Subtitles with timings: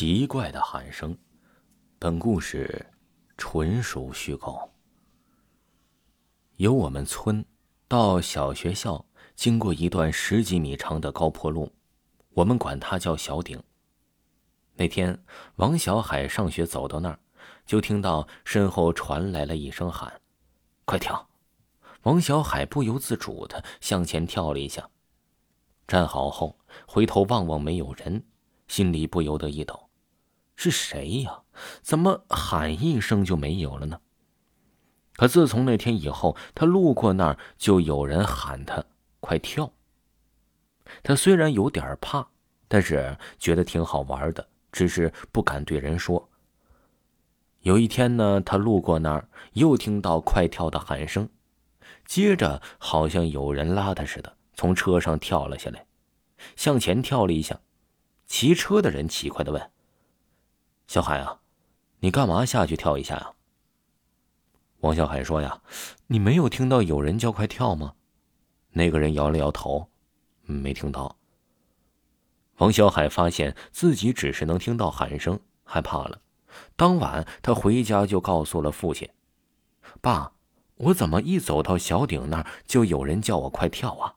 [0.00, 1.14] 奇怪的喊声。
[1.98, 2.86] 本故事
[3.36, 4.58] 纯属虚构。
[6.56, 7.44] 由我们村
[7.86, 9.04] 到小学校，
[9.36, 11.70] 经过一段十几米长的高坡路，
[12.30, 13.62] 我们管它叫小顶。
[14.72, 15.22] 那天，
[15.56, 17.20] 王小海上学走到那儿，
[17.66, 20.22] 就听到身后传来了一声喊
[20.86, 21.28] ：“快跳！”
[22.04, 24.88] 王小海不由自主的向前跳了一下。
[25.86, 28.24] 站好后，回头望望没有人，
[28.66, 29.78] 心里不由得一抖
[30.60, 31.40] ：“是谁呀？
[31.80, 33.98] 怎么喊一声就没有了呢？”
[35.16, 38.84] 可自从那天以后，他路过那儿就有人喊他
[39.20, 39.72] “快跳”。
[41.02, 42.28] 他虽然有点怕，
[42.68, 46.28] 但是觉得挺好玩的，只是不敢对人说。
[47.60, 51.28] 有一天呢，他路过那儿，又听到“快跳”的喊声，
[52.04, 54.36] 接着好像有人拉他似的。
[54.54, 55.86] 从车上跳了下来，
[56.54, 57.58] 向前跳了一下。
[58.26, 59.70] 骑车的人奇怪的问
[60.90, 61.38] ：“小海啊，
[62.00, 63.30] 你干嘛下去跳一下呀？”
[64.82, 65.62] 王小海说：“呀，
[66.08, 67.94] 你没有听到有人叫快跳吗？”
[68.74, 69.88] 那个人摇了摇头
[70.42, 71.16] ：“没听到。”
[72.58, 76.20] 王小海发现自己只是能听到喊声，害怕了。
[76.74, 79.08] 当晚他回家就告诉了父亲
[80.02, 80.32] ：“爸，
[80.74, 84.16] 我怎么一走到小顶那儿就有人叫我快跳啊？”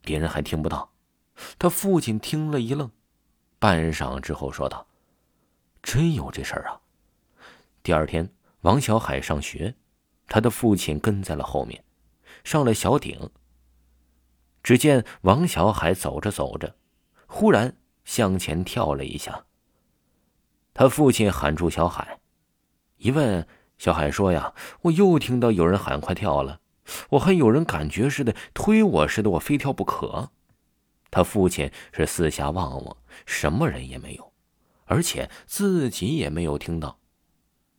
[0.00, 0.92] 别人还听不到，
[1.58, 2.90] 他父亲听了一愣，
[3.58, 4.86] 半晌之后说道
[5.82, 6.80] ：“真有这事儿啊！”
[7.82, 9.74] 第二天，王小海上学，
[10.26, 11.84] 他的父亲跟在了后面，
[12.44, 13.30] 上了小顶。
[14.62, 16.76] 只见王小海走着走着，
[17.26, 19.46] 忽然向前跳了一下。
[20.74, 22.20] 他父亲喊住小海，
[22.96, 23.46] 一问，
[23.78, 26.60] 小海说：“呀，我又听到有人喊快跳了。”
[27.10, 30.32] 我还有人感觉似的推我似的，我非跳不可。
[31.08, 34.29] 他父亲是四下望望，什么人也没有，
[34.90, 36.98] 而且自己也没有听到。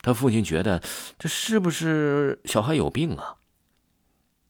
[0.00, 0.80] 他父亲觉得
[1.18, 3.36] 这是不是小孩有病啊？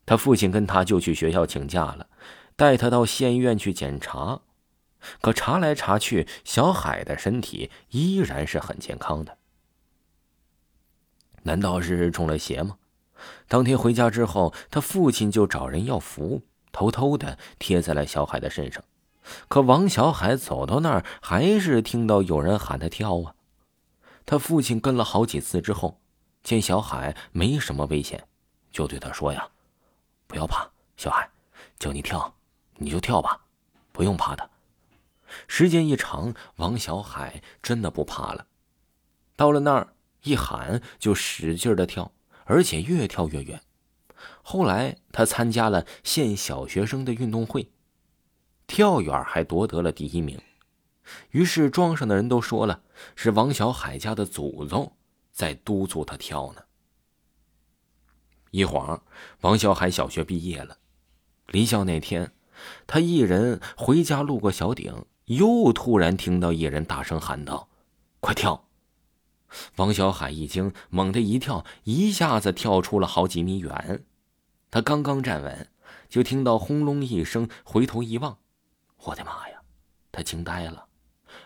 [0.05, 2.09] 他父亲跟他就去学校请假了，
[2.55, 4.43] 带他到县医院去检查。
[5.21, 9.39] 可查来查去，小海的身体依然是很健康的。
[11.43, 12.77] 难道是中了邪吗？
[13.49, 18.85] 当天回家之后，他父亲就找人要符，偷偷的贴在了小海的身上。
[19.49, 23.35] 可王小海走到那儿，还是听到有人喊他跳啊。
[24.25, 26.01] 他父亲跟了好几次之后，
[26.43, 28.27] 见小海没什么危险，
[28.71, 29.49] 就对他说：“呀，
[30.27, 31.31] 不要怕，小海，
[31.79, 32.35] 叫你跳，
[32.77, 33.41] 你就跳吧，
[33.93, 34.51] 不用怕的。”
[35.49, 38.47] 时间一长，王小海真的不怕了。
[39.37, 42.13] 到了那儿，一喊就使劲的跳。
[42.45, 43.63] 而且越跳越远。
[44.43, 47.71] 后来他参加了县小学生的运动会，
[48.73, 50.41] 跳远还夺得了第一名。
[51.33, 52.81] 于是庄上的人都说了，
[53.15, 54.91] 是王小海家的祖宗
[55.31, 56.63] 在督促他跳呢。
[58.51, 59.03] 一晃，
[59.43, 60.79] 王小海小学毕业了。
[61.49, 62.33] 离校那天，
[62.87, 67.69] 他一人回家，路过小顶，又突然听到一人大声喊道
[68.21, 68.69] ：“快跳！”
[69.77, 74.07] 王小海一惊，猛地一跳，一下子跳出了好几米远。
[74.71, 75.69] 他刚刚站稳，
[76.09, 78.39] 就听到轰隆一声，回头一望，
[79.05, 79.61] 我的妈呀！
[80.11, 80.87] 他惊呆了。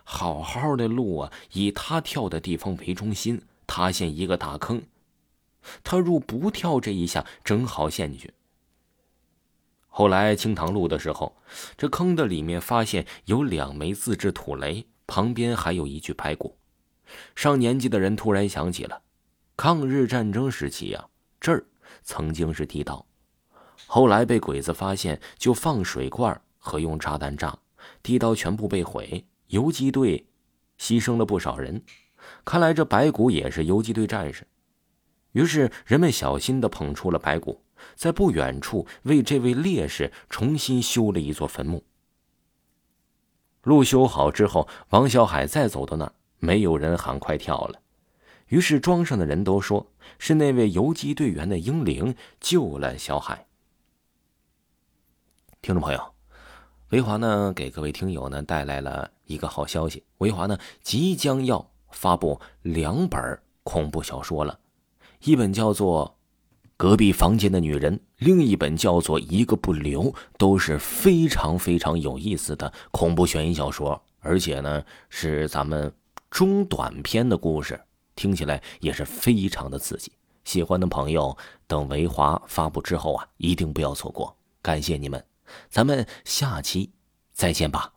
[0.03, 4.83] 好好的路啊，以他跳的地方为中心，塌陷一个大坑。
[5.83, 8.33] 他若不跳这一下，正好陷进去。
[9.89, 11.35] 后来清塘路的时候，
[11.77, 16.59] 这坑的里面发现有两枚自制土雷，旁边还有一具白骨。
[17.35, 19.01] 上年纪的人突然想起了，
[19.57, 21.09] 抗日战争时期呀，
[21.41, 21.65] 这儿
[22.03, 23.07] 曾经是地道，
[23.87, 27.57] 后来被鬼子发现，就放水罐和用炸弹炸，
[28.03, 30.27] 地道全部被毁，游击队
[30.81, 31.81] 牺牲了不少人。
[32.45, 34.45] 看来这白骨也是游击队战士，
[35.31, 37.63] 于是人们小心地捧出了白骨，
[37.95, 41.85] 在不远处为这位烈士重新修了一座坟墓。
[43.63, 46.13] 路修好之后，王小海再走到那儿。
[46.39, 47.81] 没有人喊快跳了，
[48.49, 53.47] 于是庄上的人都说是那位游击队员的英灵救了小海。
[55.63, 56.15] 听众朋友，
[56.91, 64.59] 维华呢给各位听友呢带来了一个好消息，维华呢即将要发布两本恐怖小说了，
[65.25, 66.17] 一本叫做
[66.77, 70.05] 《隔壁房间的女人》，另一本叫做《一个不留》，
[70.39, 75.93] 都是非常非常有意思的恐怖悬疑小说，而且呢是咱们。
[76.29, 77.81] 中短篇的故事
[78.15, 80.13] 听起来也是非常的刺激，
[80.45, 81.35] 喜欢的朋友
[81.67, 84.37] 等维华发布之后啊，一定不要错过。
[84.61, 85.25] 感谢你们，
[85.69, 86.93] 咱们下期
[87.33, 87.96] 再见吧。